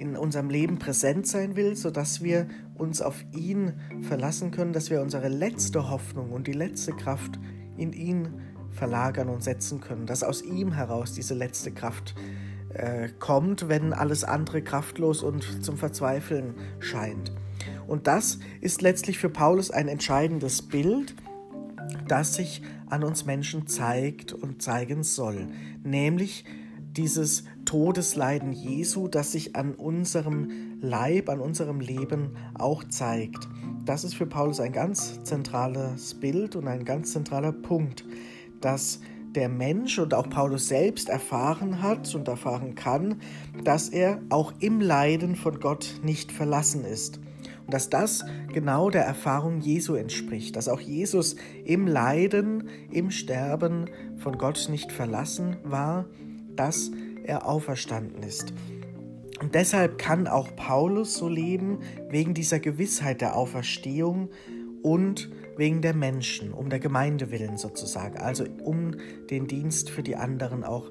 in 0.00 0.16
unserem 0.16 0.48
Leben 0.48 0.78
präsent 0.78 1.26
sein 1.26 1.56
will, 1.56 1.76
sodass 1.76 2.22
wir 2.22 2.48
uns 2.74 3.02
auf 3.02 3.22
ihn 3.32 3.74
verlassen 4.00 4.50
können, 4.50 4.72
dass 4.72 4.90
wir 4.90 5.02
unsere 5.02 5.28
letzte 5.28 5.90
Hoffnung 5.90 6.32
und 6.32 6.46
die 6.46 6.52
letzte 6.52 6.92
Kraft 6.92 7.38
in 7.76 7.92
ihn 7.92 8.40
verlagern 8.70 9.28
und 9.28 9.44
setzen 9.44 9.80
können, 9.80 10.06
dass 10.06 10.22
aus 10.22 10.42
ihm 10.42 10.72
heraus 10.72 11.12
diese 11.12 11.34
letzte 11.34 11.70
Kraft 11.70 12.14
äh, 12.72 13.08
kommt, 13.18 13.68
wenn 13.68 13.92
alles 13.92 14.24
andere 14.24 14.62
kraftlos 14.62 15.22
und 15.22 15.62
zum 15.62 15.76
Verzweifeln 15.76 16.54
scheint. 16.78 17.32
Und 17.86 18.06
das 18.06 18.38
ist 18.62 18.80
letztlich 18.80 19.18
für 19.18 19.28
Paulus 19.28 19.70
ein 19.70 19.88
entscheidendes 19.88 20.62
Bild, 20.62 21.14
das 22.08 22.36
sich 22.36 22.62
an 22.88 23.04
uns 23.04 23.26
Menschen 23.26 23.66
zeigt 23.66 24.32
und 24.32 24.62
zeigen 24.62 25.02
soll, 25.02 25.48
nämlich 25.84 26.44
dieses 26.96 27.44
Todesleiden 27.70 28.50
Jesu, 28.50 29.06
das 29.06 29.30
sich 29.30 29.54
an 29.54 29.76
unserem 29.76 30.80
Leib, 30.80 31.28
an 31.28 31.38
unserem 31.38 31.78
Leben 31.78 32.36
auch 32.58 32.82
zeigt. 32.82 33.46
Das 33.84 34.02
ist 34.02 34.16
für 34.16 34.26
Paulus 34.26 34.58
ein 34.58 34.72
ganz 34.72 35.22
zentrales 35.22 36.14
Bild 36.14 36.56
und 36.56 36.66
ein 36.66 36.84
ganz 36.84 37.12
zentraler 37.12 37.52
Punkt, 37.52 38.04
dass 38.60 38.98
der 39.36 39.48
Mensch 39.48 40.00
und 40.00 40.14
auch 40.14 40.28
Paulus 40.28 40.66
selbst 40.66 41.08
erfahren 41.08 41.80
hat 41.80 42.12
und 42.12 42.26
erfahren 42.26 42.74
kann, 42.74 43.20
dass 43.62 43.88
er 43.88 44.20
auch 44.30 44.52
im 44.58 44.80
Leiden 44.80 45.36
von 45.36 45.60
Gott 45.60 46.00
nicht 46.02 46.32
verlassen 46.32 46.84
ist. 46.84 47.20
Und 47.66 47.72
dass 47.72 47.88
das 47.88 48.24
genau 48.52 48.90
der 48.90 49.04
Erfahrung 49.04 49.60
Jesu 49.60 49.94
entspricht, 49.94 50.56
dass 50.56 50.66
auch 50.66 50.80
Jesus 50.80 51.36
im 51.64 51.86
Leiden, 51.86 52.68
im 52.90 53.12
Sterben 53.12 53.88
von 54.16 54.38
Gott 54.38 54.66
nicht 54.68 54.90
verlassen 54.90 55.56
war, 55.62 56.06
dass 56.56 56.90
er 57.30 57.46
auferstanden 57.46 58.22
ist. 58.22 58.52
Und 59.40 59.54
deshalb 59.54 59.96
kann 59.96 60.26
auch 60.26 60.54
Paulus 60.54 61.14
so 61.14 61.28
leben, 61.28 61.78
wegen 62.10 62.34
dieser 62.34 62.60
Gewissheit 62.60 63.22
der 63.22 63.36
Auferstehung 63.36 64.28
und 64.82 65.30
wegen 65.56 65.80
der 65.80 65.94
Menschen, 65.94 66.52
um 66.52 66.68
der 66.68 66.80
Gemeinde 66.80 67.30
willen 67.30 67.56
sozusagen, 67.56 68.18
also 68.18 68.44
um 68.64 68.96
den 69.30 69.46
Dienst 69.46 69.90
für 69.90 70.02
die 70.02 70.16
anderen 70.16 70.64
auch 70.64 70.90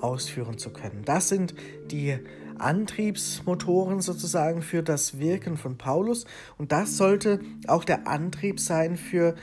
ausführen 0.00 0.56
zu 0.56 0.72
können. 0.72 1.02
Das 1.04 1.28
sind 1.28 1.54
die 1.90 2.18
Antriebsmotoren 2.58 4.00
sozusagen 4.00 4.62
für 4.62 4.82
das 4.82 5.18
Wirken 5.18 5.56
von 5.56 5.76
Paulus 5.76 6.24
und 6.58 6.72
das 6.72 6.96
sollte 6.96 7.40
auch 7.66 7.84
der 7.84 8.06
Antrieb 8.06 8.60
sein 8.60 8.96
für 8.96 9.34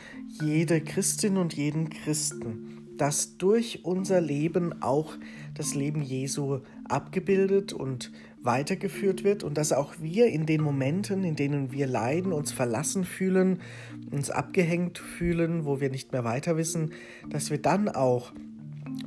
jede 0.41 0.81
Christin 0.81 1.37
und 1.37 1.53
jeden 1.53 1.89
Christen, 1.89 2.76
dass 2.97 3.37
durch 3.37 3.83
unser 3.83 4.21
Leben 4.21 4.81
auch 4.81 5.15
das 5.53 5.75
Leben 5.75 6.01
Jesu 6.01 6.59
abgebildet 6.87 7.73
und 7.73 8.11
weitergeführt 8.41 9.23
wird 9.23 9.43
und 9.43 9.57
dass 9.57 9.73
auch 9.73 9.95
wir 9.99 10.27
in 10.27 10.45
den 10.45 10.61
Momenten, 10.61 11.23
in 11.23 11.35
denen 11.35 11.71
wir 11.71 11.87
leiden, 11.87 12.31
uns 12.31 12.51
verlassen 12.51 13.03
fühlen, 13.03 13.61
uns 14.11 14.29
abgehängt 14.29 14.97
fühlen, 14.99 15.65
wo 15.65 15.81
wir 15.81 15.89
nicht 15.89 16.11
mehr 16.11 16.23
weiter 16.23 16.57
wissen, 16.57 16.91
dass 17.29 17.51
wir 17.51 17.61
dann 17.61 17.89
auch 17.89 18.31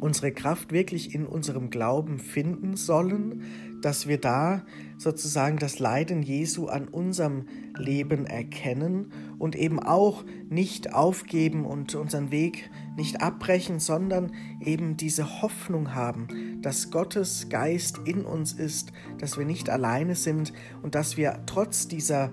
unsere 0.00 0.32
Kraft 0.32 0.72
wirklich 0.72 1.14
in 1.14 1.26
unserem 1.26 1.70
Glauben 1.70 2.18
finden 2.18 2.76
sollen, 2.76 3.42
dass 3.80 4.06
wir 4.06 4.18
da 4.18 4.62
sozusagen 4.98 5.58
das 5.58 5.78
Leiden 5.78 6.22
Jesu 6.22 6.66
an 6.66 6.88
unserem 6.88 7.46
Leben 7.76 8.26
erkennen 8.26 9.12
und 9.38 9.56
eben 9.56 9.80
auch 9.80 10.24
nicht 10.48 10.92
aufgeben 10.92 11.64
und 11.64 11.94
unseren 11.94 12.30
Weg 12.30 12.70
nicht 12.96 13.22
abbrechen, 13.22 13.80
sondern 13.80 14.32
eben 14.60 14.96
diese 14.96 15.42
Hoffnung 15.42 15.94
haben, 15.94 16.60
dass 16.60 16.90
Gottes 16.90 17.48
Geist 17.48 18.00
in 18.04 18.24
uns 18.24 18.52
ist, 18.52 18.92
dass 19.18 19.38
wir 19.38 19.46
nicht 19.46 19.70
alleine 19.70 20.14
sind 20.14 20.52
und 20.82 20.94
dass 20.94 21.16
wir 21.16 21.40
trotz 21.46 21.88
dieser 21.88 22.30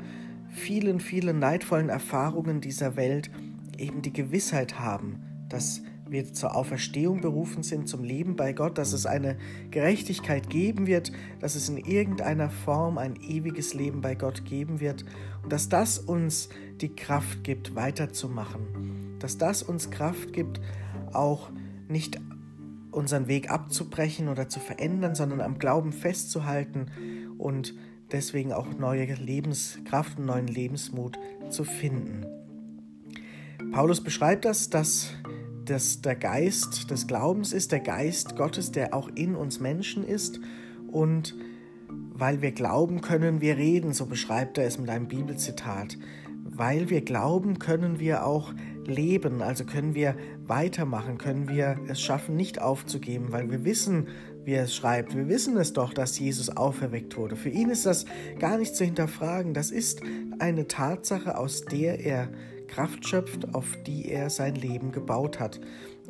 vielen, 0.49 0.99
vielen 0.99 1.39
neidvollen 1.39 1.89
Erfahrungen 1.89 2.61
dieser 2.61 2.95
Welt 2.95 3.29
eben 3.77 4.01
die 4.01 4.13
Gewissheit 4.13 4.79
haben, 4.79 5.21
dass 5.49 5.81
wir 6.09 6.33
zur 6.33 6.55
Auferstehung 6.55 7.21
berufen 7.21 7.63
sind, 7.63 7.87
zum 7.87 8.03
Leben 8.03 8.35
bei 8.35 8.53
Gott, 8.53 8.77
dass 8.77 8.93
es 8.93 9.05
eine 9.05 9.37
Gerechtigkeit 9.71 10.49
geben 10.49 10.87
wird, 10.87 11.11
dass 11.39 11.55
es 11.55 11.69
in 11.69 11.77
irgendeiner 11.77 12.49
Form 12.49 12.97
ein 12.97 13.15
ewiges 13.15 13.73
Leben 13.73 14.01
bei 14.01 14.15
Gott 14.15 14.45
geben 14.45 14.79
wird 14.79 15.05
und 15.43 15.51
dass 15.51 15.69
das 15.69 15.99
uns 15.99 16.49
die 16.81 16.95
Kraft 16.95 17.43
gibt, 17.43 17.75
weiterzumachen, 17.75 19.17
dass 19.19 19.37
das 19.37 19.63
uns 19.63 19.89
Kraft 19.89 20.33
gibt, 20.33 20.61
auch 21.13 21.49
nicht 21.87 22.19
unseren 22.91 23.27
Weg 23.27 23.51
abzubrechen 23.51 24.27
oder 24.27 24.49
zu 24.49 24.59
verändern, 24.59 25.15
sondern 25.15 25.41
am 25.41 25.59
Glauben 25.59 25.91
festzuhalten 25.91 26.87
und 27.37 27.75
deswegen 28.11 28.53
auch 28.53 28.67
neue 28.77 29.05
Lebenskraft 29.13 30.17
und 30.17 30.25
neuen 30.25 30.47
Lebensmut 30.47 31.17
zu 31.49 31.63
finden. 31.63 32.25
Paulus 33.71 34.01
beschreibt 34.01 34.45
das, 34.45 34.69
dass 34.69 35.11
das 35.69 36.01
der 36.01 36.15
Geist 36.15 36.89
des 36.89 37.07
Glaubens 37.07 37.53
ist, 37.53 37.71
der 37.71 37.79
Geist 37.79 38.35
Gottes, 38.35 38.71
der 38.71 38.93
auch 38.93 39.09
in 39.15 39.35
uns 39.35 39.59
Menschen 39.59 40.05
ist. 40.05 40.39
Und 40.91 41.35
weil 41.89 42.41
wir 42.41 42.51
glauben, 42.51 43.01
können 43.01 43.41
wir 43.41 43.57
reden, 43.57 43.93
so 43.93 44.05
beschreibt 44.05 44.57
er 44.57 44.65
es 44.65 44.79
mit 44.79 44.89
einem 44.89 45.07
Bibelzitat. 45.07 45.97
Weil 46.43 46.89
wir 46.89 47.01
glauben, 47.01 47.59
können 47.59 47.99
wir 47.99 48.25
auch 48.25 48.53
leben, 48.85 49.41
also 49.41 49.65
können 49.65 49.93
wir 49.93 50.15
weitermachen, 50.47 51.17
können 51.17 51.49
wir 51.49 51.77
es 51.87 52.01
schaffen, 52.01 52.35
nicht 52.35 52.61
aufzugeben, 52.61 53.31
weil 53.31 53.51
wir 53.51 53.65
wissen, 53.65 54.07
wie 54.45 54.53
er 54.53 54.63
es 54.63 54.75
schreibt. 54.75 55.15
Wir 55.15 55.27
wissen 55.27 55.57
es 55.57 55.73
doch, 55.73 55.93
dass 55.93 56.17
Jesus 56.17 56.49
auferweckt 56.49 57.17
wurde. 57.17 57.35
Für 57.35 57.49
ihn 57.49 57.69
ist 57.69 57.85
das 57.85 58.05
gar 58.39 58.57
nicht 58.57 58.75
zu 58.75 58.85
hinterfragen. 58.85 59.53
Das 59.53 59.71
ist 59.71 60.01
eine 60.39 60.67
Tatsache, 60.67 61.37
aus 61.37 61.65
der 61.65 61.99
er 61.99 62.29
Kraft 62.67 63.07
schöpft, 63.07 63.53
auf 63.53 63.77
die 63.85 64.09
er 64.09 64.29
sein 64.29 64.55
Leben 64.55 64.91
gebaut 64.91 65.39
hat. 65.39 65.59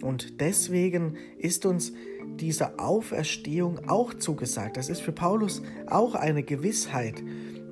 Und 0.01 0.41
deswegen 0.41 1.17
ist 1.37 1.65
uns 1.65 1.93
diese 2.39 2.79
Auferstehung 2.79 3.89
auch 3.89 4.13
zugesagt. 4.13 4.77
Das 4.77 4.89
ist 4.89 5.01
für 5.01 5.11
Paulus 5.11 5.61
auch 5.87 6.15
eine 6.15 6.43
Gewissheit. 6.43 7.23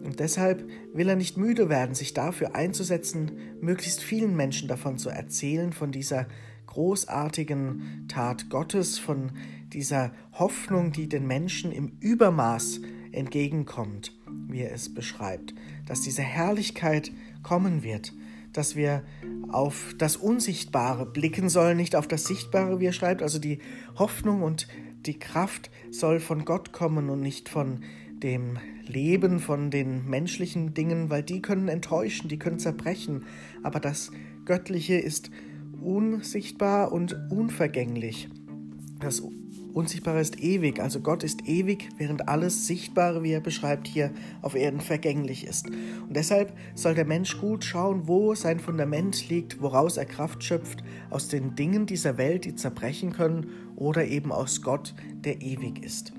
Und 0.03 0.19
deshalb 0.19 0.63
will 0.93 1.09
er 1.09 1.15
nicht 1.15 1.37
müde 1.37 1.69
werden, 1.69 1.95
sich 1.95 2.13
dafür 2.13 2.55
einzusetzen, 2.55 3.31
möglichst 3.59 4.01
vielen 4.01 4.35
Menschen 4.35 4.67
davon 4.67 4.97
zu 4.97 5.09
erzählen, 5.09 5.73
von 5.73 5.91
dieser 5.91 6.27
großartigen 6.67 8.05
Tat 8.07 8.49
Gottes, 8.49 8.99
von 8.99 9.31
dieser 9.73 10.11
Hoffnung, 10.33 10.91
die 10.91 11.09
den 11.09 11.25
Menschen 11.25 11.71
im 11.71 11.97
Übermaß 11.99 12.81
entgegenkommt, 13.11 14.13
wie 14.47 14.61
er 14.61 14.73
es 14.73 14.93
beschreibt, 14.93 15.55
dass 15.87 16.01
diese 16.01 16.21
Herrlichkeit 16.21 17.11
kommen 17.43 17.81
wird 17.81 18.13
dass 18.57 18.75
wir 18.75 19.03
auf 19.49 19.95
das 19.97 20.17
Unsichtbare 20.17 21.05
blicken 21.05 21.49
sollen, 21.49 21.77
nicht 21.77 21.95
auf 21.95 22.07
das 22.07 22.25
Sichtbare, 22.25 22.79
wie 22.79 22.85
er 22.85 22.93
schreibt. 22.93 23.21
Also 23.21 23.39
die 23.39 23.59
Hoffnung 23.97 24.41
und 24.41 24.67
die 25.05 25.19
Kraft 25.19 25.69
soll 25.91 26.19
von 26.19 26.45
Gott 26.45 26.71
kommen 26.71 27.09
und 27.09 27.21
nicht 27.21 27.49
von 27.49 27.81
dem 28.23 28.57
Leben, 28.87 29.39
von 29.39 29.71
den 29.71 30.09
menschlichen 30.09 30.73
Dingen, 30.73 31.09
weil 31.09 31.23
die 31.23 31.41
können 31.41 31.67
enttäuschen, 31.67 32.27
die 32.27 32.39
können 32.39 32.59
zerbrechen. 32.59 33.25
Aber 33.63 33.79
das 33.79 34.11
Göttliche 34.45 34.95
ist 34.95 35.31
unsichtbar 35.81 36.91
und 36.91 37.15
unvergänglich. 37.29 38.29
Das 38.99 39.21
Unsichtbare 39.75 40.21
ist 40.21 40.39
ewig, 40.39 40.79
also 40.79 41.01
Gott 41.01 41.21
ist 41.21 41.49
ewig, 41.49 41.89
während 41.97 42.29
alles 42.29 42.65
Sichtbare, 42.65 43.23
wie 43.23 43.33
er 43.33 43.41
beschreibt, 43.41 43.89
hier 43.89 44.09
auf 44.41 44.55
Erden 44.55 44.79
vergänglich 44.79 45.45
ist. 45.45 45.67
Und 45.67 46.15
deshalb 46.15 46.53
soll 46.75 46.95
der 46.95 47.03
Mensch 47.03 47.37
gut 47.41 47.65
schauen, 47.65 48.07
wo 48.07 48.35
sein 48.35 48.61
Fundament 48.61 49.27
liegt, 49.27 49.61
woraus 49.61 49.97
er 49.97 50.05
Kraft 50.05 50.45
schöpft, 50.45 50.81
aus 51.09 51.27
den 51.27 51.55
Dingen 51.55 51.87
dieser 51.87 52.17
Welt, 52.17 52.45
die 52.45 52.55
zerbrechen 52.55 53.11
können, 53.11 53.47
oder 53.75 54.05
eben 54.05 54.31
aus 54.31 54.61
Gott, 54.61 54.95
der 55.25 55.41
ewig 55.41 55.83
ist. 55.83 56.13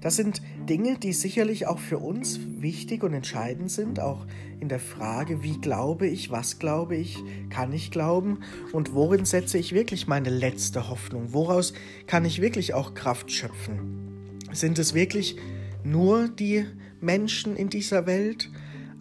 Das 0.00 0.16
sind 0.16 0.40
Dinge, 0.66 0.98
die 0.98 1.12
sicherlich 1.12 1.66
auch 1.66 1.78
für 1.78 1.98
uns 1.98 2.40
wichtig 2.58 3.02
und 3.02 3.12
entscheidend 3.12 3.70
sind, 3.70 4.00
auch 4.00 4.26
in 4.58 4.68
der 4.68 4.80
Frage, 4.80 5.42
wie 5.42 5.58
glaube 5.58 6.06
ich, 6.06 6.30
was 6.30 6.58
glaube 6.58 6.96
ich, 6.96 7.18
kann 7.50 7.72
ich 7.72 7.90
glauben 7.90 8.38
und 8.72 8.94
worin 8.94 9.26
setze 9.26 9.58
ich 9.58 9.74
wirklich 9.74 10.06
meine 10.06 10.30
letzte 10.30 10.88
Hoffnung, 10.88 11.32
woraus 11.34 11.74
kann 12.06 12.24
ich 12.24 12.40
wirklich 12.40 12.72
auch 12.72 12.94
Kraft 12.94 13.30
schöpfen. 13.30 14.38
Sind 14.52 14.78
es 14.78 14.94
wirklich 14.94 15.36
nur 15.84 16.28
die 16.28 16.64
Menschen 17.00 17.56
in 17.56 17.68
dieser 17.68 18.06
Welt, 18.06 18.50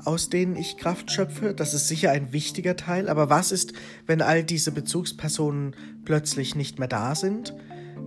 aus 0.04 0.30
denen 0.30 0.56
ich 0.56 0.78
Kraft 0.78 1.12
schöpfe? 1.12 1.54
Das 1.54 1.74
ist 1.74 1.88
sicher 1.88 2.12
ein 2.12 2.34
wichtiger 2.34 2.76
Teil, 2.76 3.10
aber 3.10 3.30
was 3.30 3.52
ist, 3.52 3.74
wenn 4.06 4.22
all 4.22 4.44
diese 4.44 4.72
Bezugspersonen 4.72 5.76
plötzlich 6.04 6.56
nicht 6.56 6.78
mehr 6.78 6.88
da 6.88 7.16
sind? 7.16 7.54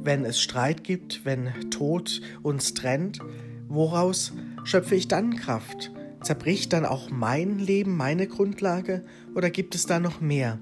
Wenn 0.05 0.25
es 0.25 0.41
Streit 0.41 0.85
gibt, 0.85 1.25
wenn 1.25 1.53
Tod 1.71 2.21
uns 2.43 2.75
trennt, 2.75 3.21
woraus 3.69 4.33
schöpfe 4.65 4.95
ich 4.95 5.09
dann 5.09 5.37
Kraft? 5.37 5.93
Zerbricht 6.23 6.73
dann 6.73 6.85
auch 6.85 7.11
mein 7.11 7.59
Leben, 7.59 7.97
meine 7.97 8.27
Grundlage 8.27 9.05
oder 9.35 9.51
gibt 9.51 9.75
es 9.75 9.87
da 9.87 9.99
noch 9.99 10.21
mehr? 10.21 10.59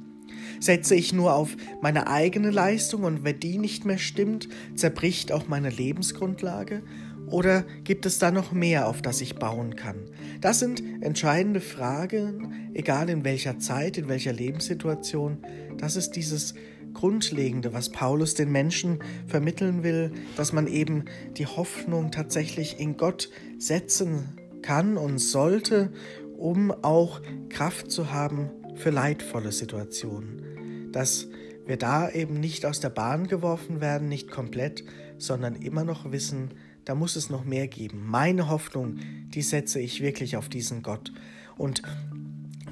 Setze 0.58 0.94
ich 0.94 1.12
nur 1.12 1.34
auf 1.34 1.56
meine 1.80 2.06
eigene 2.06 2.50
Leistung 2.50 3.04
und 3.04 3.24
wenn 3.24 3.40
die 3.40 3.58
nicht 3.58 3.84
mehr 3.84 3.98
stimmt, 3.98 4.48
zerbricht 4.74 5.32
auch 5.32 5.48
meine 5.48 5.70
Lebensgrundlage? 5.70 6.82
Oder 7.26 7.64
gibt 7.84 8.06
es 8.06 8.18
da 8.18 8.32
noch 8.32 8.50
mehr, 8.52 8.88
auf 8.88 9.02
das 9.02 9.20
ich 9.20 9.36
bauen 9.36 9.76
kann? 9.76 9.96
Das 10.40 10.58
sind 10.58 10.82
entscheidende 11.00 11.60
Fragen, 11.60 12.70
egal 12.74 13.08
in 13.08 13.24
welcher 13.24 13.58
Zeit, 13.58 13.98
in 13.98 14.08
welcher 14.08 14.32
Lebenssituation. 14.32 15.38
Das 15.78 15.94
ist 15.94 16.12
dieses 16.12 16.54
Grundlegende, 16.94 17.72
was 17.72 17.90
Paulus 17.90 18.34
den 18.34 18.50
Menschen 18.50 18.98
vermitteln 19.26 19.82
will, 19.82 20.12
dass 20.36 20.52
man 20.52 20.66
eben 20.66 21.04
die 21.36 21.46
Hoffnung 21.46 22.10
tatsächlich 22.10 22.78
in 22.78 22.96
Gott 22.96 23.30
setzen 23.58 24.36
kann 24.62 24.96
und 24.96 25.18
sollte, 25.18 25.92
um 26.36 26.70
auch 26.70 27.20
Kraft 27.48 27.90
zu 27.90 28.12
haben 28.12 28.50
für 28.74 28.90
leidvolle 28.90 29.52
Situationen. 29.52 30.90
Dass 30.92 31.28
wir 31.66 31.76
da 31.76 32.10
eben 32.10 32.40
nicht 32.40 32.66
aus 32.66 32.80
der 32.80 32.90
Bahn 32.90 33.26
geworfen 33.26 33.80
werden, 33.80 34.08
nicht 34.08 34.30
komplett, 34.30 34.84
sondern 35.18 35.54
immer 35.54 35.84
noch 35.84 36.10
wissen, 36.10 36.50
da 36.84 36.94
muss 36.94 37.14
es 37.16 37.30
noch 37.30 37.44
mehr 37.44 37.68
geben. 37.68 38.04
Meine 38.06 38.48
Hoffnung, 38.48 38.96
die 39.28 39.42
setze 39.42 39.80
ich 39.80 40.00
wirklich 40.00 40.36
auf 40.36 40.48
diesen 40.48 40.82
Gott. 40.82 41.12
Und 41.56 41.82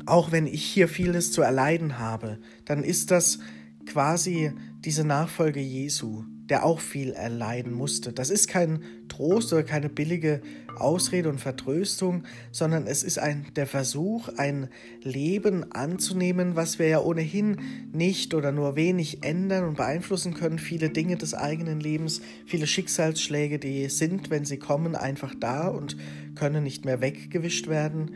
auch 0.07 0.33
wenn 0.33 0.47
ich 0.47 0.65
hier 0.65 0.89
vieles 0.89 1.31
zu 1.31 1.43
erleiden 1.43 1.99
habe, 1.99 2.39
dann 2.65 2.83
ist 2.83 3.11
das 3.11 3.39
quasi 3.89 4.53
diese 4.85 5.05
Nachfolge 5.05 5.61
Jesu, 5.61 6.25
der 6.49 6.65
auch 6.65 6.81
viel 6.81 7.13
erleiden 7.13 7.73
musste. 7.73 8.13
Das 8.13 8.31
ist 8.31 8.49
kein 8.49 8.83
Trost 9.09 9.53
oder 9.53 9.63
keine 9.63 9.89
billige 9.89 10.41
Ausrede 10.79 11.29
und 11.29 11.41
Vertröstung, 11.41 12.25
sondern 12.53 12.87
es 12.87 13.03
ist 13.03 13.19
ein, 13.19 13.47
der 13.57 13.67
Versuch, 13.67 14.29
ein 14.37 14.69
Leben 15.03 15.73
anzunehmen, 15.73 16.55
was 16.55 16.79
wir 16.79 16.89
ja 16.89 17.01
ohnehin 17.01 17.57
nicht 17.93 18.35
oder 18.35 18.53
nur 18.53 18.77
wenig 18.77 19.25
ändern 19.25 19.65
und 19.65 19.77
beeinflussen 19.77 20.35
können. 20.35 20.59
Viele 20.59 20.91
Dinge 20.91 21.17
des 21.17 21.35
eigenen 21.35 21.81
Lebens, 21.81 22.21
viele 22.47 22.67
Schicksalsschläge, 22.67 23.59
die 23.59 23.89
sind, 23.89 24.31
wenn 24.31 24.45
sie 24.45 24.59
kommen, 24.59 24.95
einfach 24.95 25.35
da 25.39 25.69
und 25.69 25.97
können 26.35 26.63
nicht 26.63 26.85
mehr 26.85 27.01
weggewischt 27.01 27.69
werden. 27.69 28.13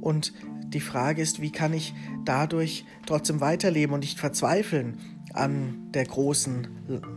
Und 0.00 0.32
die 0.68 0.80
Frage 0.80 1.22
ist, 1.22 1.40
wie 1.40 1.50
kann 1.50 1.72
ich 1.72 1.94
dadurch 2.24 2.84
trotzdem 3.06 3.40
weiterleben 3.40 3.94
und 3.94 4.00
nicht 4.00 4.18
verzweifeln 4.18 4.98
an 5.32 5.90
der 5.92 6.04
großen 6.04 6.68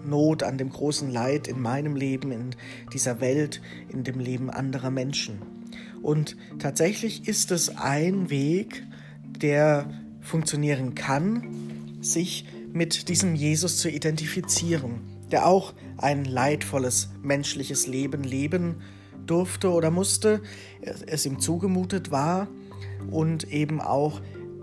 Not, 0.06 0.44
an 0.44 0.58
dem 0.58 0.70
großen 0.70 1.12
Leid 1.12 1.48
in 1.48 1.62
meinem 1.62 1.96
Leben, 1.96 2.32
in 2.32 2.56
dieser 2.94 3.20
Welt, 3.20 3.62
in 3.90 4.04
dem 4.04 4.20
Leben 4.20 4.50
anderer 4.50 4.92
Menschen. 4.92 5.42
Und 6.02 6.36
tatsächlich 6.60 7.28
ist 7.28 7.52
es 7.52 7.78
ein 7.78 8.30
Weg, 8.30 8.84
der 9.24 9.90
funktionieren 10.22 10.96
kann, 10.96 11.98
sich 12.02 12.46
mit 12.74 13.10
diesem 13.10 13.36
Jesus 13.36 13.78
zu 13.78 13.90
identifizieren, 13.90 15.02
der 15.32 15.46
auch 15.46 15.74
ein 15.98 16.26
leidvolles 16.26 17.10
menschliches 17.22 17.88
Leben 17.88 18.24
leben 18.24 18.82
durfte 19.26 19.72
oder 19.72 19.92
musste, 19.92 20.42
es 20.82 21.26
ihm 21.26 21.40
zugemutet 21.40 22.12
war 22.12 22.48
und 23.10 23.52
eben 23.52 23.82
auch 23.82 24.22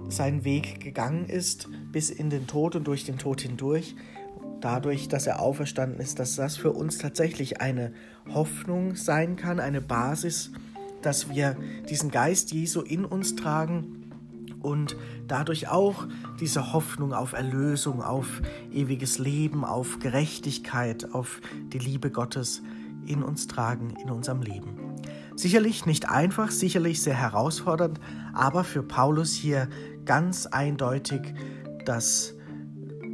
seinen 0.09 0.45
Weg 0.45 0.81
gegangen 0.81 1.27
ist 1.27 1.69
bis 1.93 2.11
in 2.11 2.31
den 2.31 2.47
Tod 2.47 2.77
und 2.77 2.87
durch 2.87 3.05
den 3.05 3.19
Tod 3.19 3.41
hindurch, 3.41 3.95
dadurch, 4.61 5.09
dass 5.09 5.27
er 5.27 5.41
auferstanden 5.41 6.01
ist, 6.01 6.19
dass 6.19 6.37
das 6.37 6.57
für 6.57 6.73
uns 6.73 6.99
tatsächlich 6.99 7.61
eine 7.61 7.93
Hoffnung 8.33 8.97
sein 8.97 9.37
kann, 9.37 9.61
eine 9.61 9.81
Basis, 9.81 10.53
dass 11.03 11.29
wir 11.29 11.57
diesen 11.89 12.11
Geist 12.11 12.53
Jesu 12.53 12.81
in 12.81 13.05
uns 13.05 13.37
tragen 13.37 14.11
und 14.61 14.97
dadurch 15.29 15.69
auch 15.69 16.07
diese 16.41 16.73
Hoffnung 16.73 17.13
auf 17.13 17.33
Erlösung, 17.33 18.03
auf 18.03 18.43
ewiges 18.73 19.19
Leben, 19.19 19.65
auf 19.65 19.99
Gerechtigkeit, 20.01 21.13
auf 21.13 21.41
die 21.73 21.79
Liebe 21.79 22.11
Gottes 22.11 22.63
in 23.07 23.23
uns 23.23 23.47
tragen, 23.47 23.95
in 24.03 24.11
unserem 24.11 24.43
Leben. 24.43 24.88
Sicherlich 25.39 25.87
nicht 25.87 26.09
einfach, 26.09 26.51
sicherlich 26.51 27.01
sehr 27.01 27.15
herausfordernd, 27.15 28.01
aber 28.35 28.65
für 28.65 28.83
Paulus 28.83 29.35
hier 29.35 29.69
ganz 30.05 30.47
eindeutig 30.47 31.33
das 31.85 32.35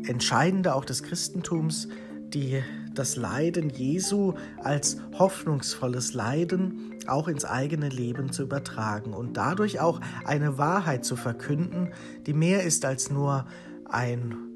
Entscheidende 0.06 0.74
auch 0.74 0.86
des 0.86 1.02
Christentums, 1.02 1.86
die, 2.28 2.62
das 2.94 3.16
Leiden 3.16 3.68
Jesu 3.68 4.32
als 4.62 4.96
hoffnungsvolles 5.18 6.14
Leiden 6.14 6.94
auch 7.06 7.28
ins 7.28 7.44
eigene 7.44 7.90
Leben 7.90 8.32
zu 8.32 8.44
übertragen 8.44 9.12
und 9.12 9.36
dadurch 9.36 9.80
auch 9.80 10.00
eine 10.24 10.56
Wahrheit 10.56 11.04
zu 11.04 11.16
verkünden, 11.16 11.90
die 12.26 12.32
mehr 12.32 12.62
ist 12.62 12.86
als 12.86 13.10
nur 13.10 13.44
ein 13.84 14.53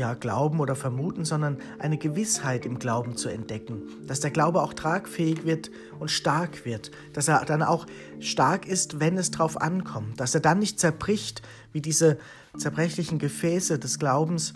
ja, 0.00 0.14
glauben 0.14 0.60
oder 0.60 0.74
vermuten, 0.74 1.26
sondern 1.26 1.58
eine 1.78 1.98
Gewissheit 1.98 2.64
im 2.64 2.78
Glauben 2.78 3.18
zu 3.18 3.28
entdecken, 3.28 3.82
dass 4.06 4.20
der 4.20 4.30
Glaube 4.30 4.62
auch 4.62 4.72
tragfähig 4.72 5.44
wird 5.44 5.70
und 5.98 6.10
stark 6.10 6.64
wird, 6.64 6.90
dass 7.12 7.28
er 7.28 7.44
dann 7.44 7.62
auch 7.62 7.86
stark 8.18 8.66
ist, 8.66 8.98
wenn 8.98 9.18
es 9.18 9.30
drauf 9.30 9.60
ankommt, 9.60 10.18
dass 10.18 10.34
er 10.34 10.40
dann 10.40 10.58
nicht 10.58 10.80
zerbricht 10.80 11.42
wie 11.72 11.82
diese 11.82 12.16
zerbrechlichen 12.56 13.18
Gefäße 13.18 13.78
des 13.78 13.98
Glaubens, 13.98 14.54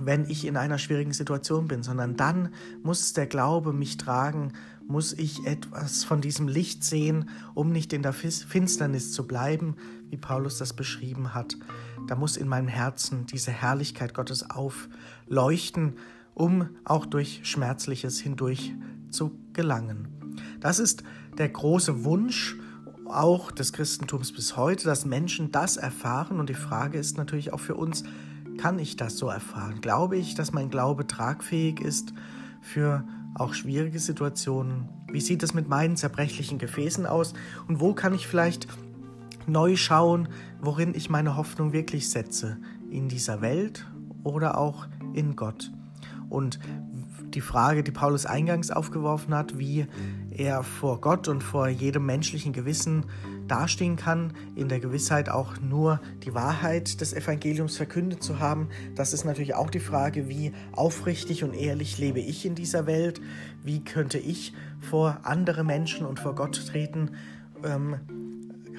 wenn 0.00 0.28
ich 0.28 0.44
in 0.44 0.56
einer 0.56 0.78
schwierigen 0.78 1.12
Situation 1.12 1.68
bin, 1.68 1.84
sondern 1.84 2.16
dann 2.16 2.52
muss 2.82 3.12
der 3.12 3.26
Glaube 3.26 3.72
mich 3.72 3.96
tragen, 3.96 4.54
muss 4.88 5.12
ich 5.12 5.46
etwas 5.46 6.02
von 6.02 6.20
diesem 6.20 6.48
Licht 6.48 6.82
sehen, 6.82 7.28
um 7.54 7.70
nicht 7.70 7.92
in 7.92 8.02
der 8.02 8.12
Finsternis 8.12 9.12
zu 9.12 9.24
bleiben, 9.24 9.76
wie 10.10 10.16
Paulus 10.16 10.58
das 10.58 10.72
beschrieben 10.72 11.34
hat. 11.34 11.56
Da 12.06 12.16
muss 12.16 12.36
in 12.36 12.48
meinem 12.48 12.68
Herzen 12.68 13.26
diese 13.26 13.50
Herrlichkeit 13.50 14.14
Gottes 14.14 14.48
aufleuchten, 14.48 15.94
um 16.34 16.68
auch 16.84 17.06
durch 17.06 17.40
Schmerzliches 17.44 18.18
hindurch 18.20 18.74
zu 19.10 19.38
gelangen. 19.52 20.08
Das 20.60 20.78
ist 20.78 21.02
der 21.36 21.48
große 21.48 22.04
Wunsch 22.04 22.56
auch 23.06 23.50
des 23.50 23.72
Christentums 23.72 24.32
bis 24.32 24.56
heute, 24.56 24.84
dass 24.84 25.04
Menschen 25.04 25.50
das 25.50 25.76
erfahren. 25.76 26.40
Und 26.40 26.48
die 26.48 26.54
Frage 26.54 26.98
ist 26.98 27.16
natürlich 27.16 27.52
auch 27.52 27.60
für 27.60 27.74
uns, 27.74 28.04
kann 28.58 28.78
ich 28.78 28.96
das 28.96 29.16
so 29.16 29.28
erfahren? 29.28 29.80
Glaube 29.80 30.16
ich, 30.16 30.34
dass 30.34 30.52
mein 30.52 30.68
Glaube 30.68 31.06
tragfähig 31.06 31.80
ist 31.80 32.12
für 32.60 33.04
auch 33.34 33.54
schwierige 33.54 33.98
Situationen? 33.98 34.88
Wie 35.10 35.20
sieht 35.20 35.42
es 35.42 35.54
mit 35.54 35.68
meinen 35.68 35.96
zerbrechlichen 35.96 36.58
Gefäßen 36.58 37.06
aus? 37.06 37.34
Und 37.66 37.80
wo 37.80 37.94
kann 37.94 38.14
ich 38.14 38.26
vielleicht 38.26 38.66
neu 39.48 39.76
schauen, 39.76 40.28
worin 40.60 40.94
ich 40.94 41.10
meine 41.10 41.36
Hoffnung 41.36 41.72
wirklich 41.72 42.10
setze? 42.10 42.58
In 42.90 43.08
dieser 43.08 43.40
Welt 43.40 43.86
oder 44.22 44.58
auch 44.58 44.86
in 45.14 45.36
Gott? 45.36 45.70
Und 46.28 46.58
die 47.34 47.40
Frage, 47.40 47.82
die 47.82 47.90
Paulus 47.90 48.26
eingangs 48.26 48.70
aufgeworfen 48.70 49.34
hat, 49.34 49.58
wie 49.58 49.86
er 50.30 50.62
vor 50.62 51.00
Gott 51.00 51.28
und 51.28 51.42
vor 51.42 51.68
jedem 51.68 52.06
menschlichen 52.06 52.52
Gewissen 52.52 53.06
dastehen 53.46 53.96
kann, 53.96 54.32
in 54.56 54.68
der 54.68 54.80
Gewissheit 54.80 55.28
auch 55.28 55.60
nur 55.60 56.00
die 56.24 56.34
Wahrheit 56.34 57.00
des 57.00 57.12
Evangeliums 57.12 57.76
verkündet 57.76 58.22
zu 58.22 58.38
haben. 58.38 58.68
Das 58.94 59.12
ist 59.12 59.24
natürlich 59.24 59.54
auch 59.54 59.70
die 59.70 59.80
Frage, 59.80 60.28
wie 60.28 60.52
aufrichtig 60.72 61.44
und 61.44 61.54
ehrlich 61.54 61.98
lebe 61.98 62.20
ich 62.20 62.44
in 62.46 62.54
dieser 62.54 62.86
Welt, 62.86 63.20
wie 63.62 63.84
könnte 63.84 64.18
ich 64.18 64.52
vor 64.80 65.20
andere 65.24 65.64
Menschen 65.64 66.06
und 66.06 66.20
vor 66.20 66.34
Gott 66.34 66.66
treten, 66.66 67.10
ähm, 67.64 67.96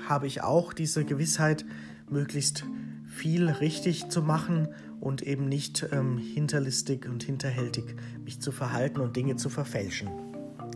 habe 0.09 0.27
ich 0.27 0.41
auch 0.41 0.73
diese 0.73 1.05
Gewissheit, 1.05 1.65
möglichst 2.09 2.65
viel 3.07 3.49
richtig 3.49 4.09
zu 4.09 4.21
machen 4.21 4.67
und 4.99 5.21
eben 5.21 5.47
nicht 5.47 5.87
ähm, 5.91 6.17
hinterlistig 6.17 7.07
und 7.07 7.23
hinterhältig 7.23 7.95
mich 8.23 8.41
zu 8.41 8.51
verhalten 8.51 8.99
und 8.99 9.15
Dinge 9.15 9.35
zu 9.35 9.49
verfälschen. 9.49 10.09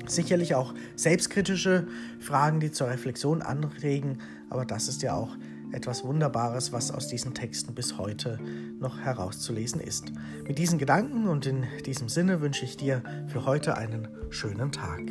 Sicherlich 0.06 0.56
auch 0.56 0.74
selbstkritische 0.96 1.88
Fragen, 2.20 2.60
die 2.60 2.72
zur 2.72 2.88
Reflexion 2.90 3.42
anregen, 3.42 4.20
aber 4.50 4.66
das 4.66 4.88
ist 4.88 5.02
ja 5.02 5.16
auch 5.16 5.36
etwas 5.72 6.04
Wunderbares, 6.04 6.72
was 6.72 6.92
aus 6.92 7.08
diesen 7.08 7.34
Texten 7.34 7.74
bis 7.74 7.98
heute 7.98 8.40
noch 8.80 9.00
herauszulesen 9.00 9.82
ist. 9.82 10.12
Mit 10.48 10.60
diesen 10.60 10.78
Gedanken 10.78 11.28
und 11.28 11.46
in 11.48 11.66
diesem 11.86 12.10
Sinne 12.10 12.42
wünsche 12.42 12.66
ich 12.66 12.78
dir 12.78 13.02
für 13.28 13.46
heute 13.46 13.76
einen 13.76 14.08
schönen 14.30 14.72
Tag. 14.72 15.02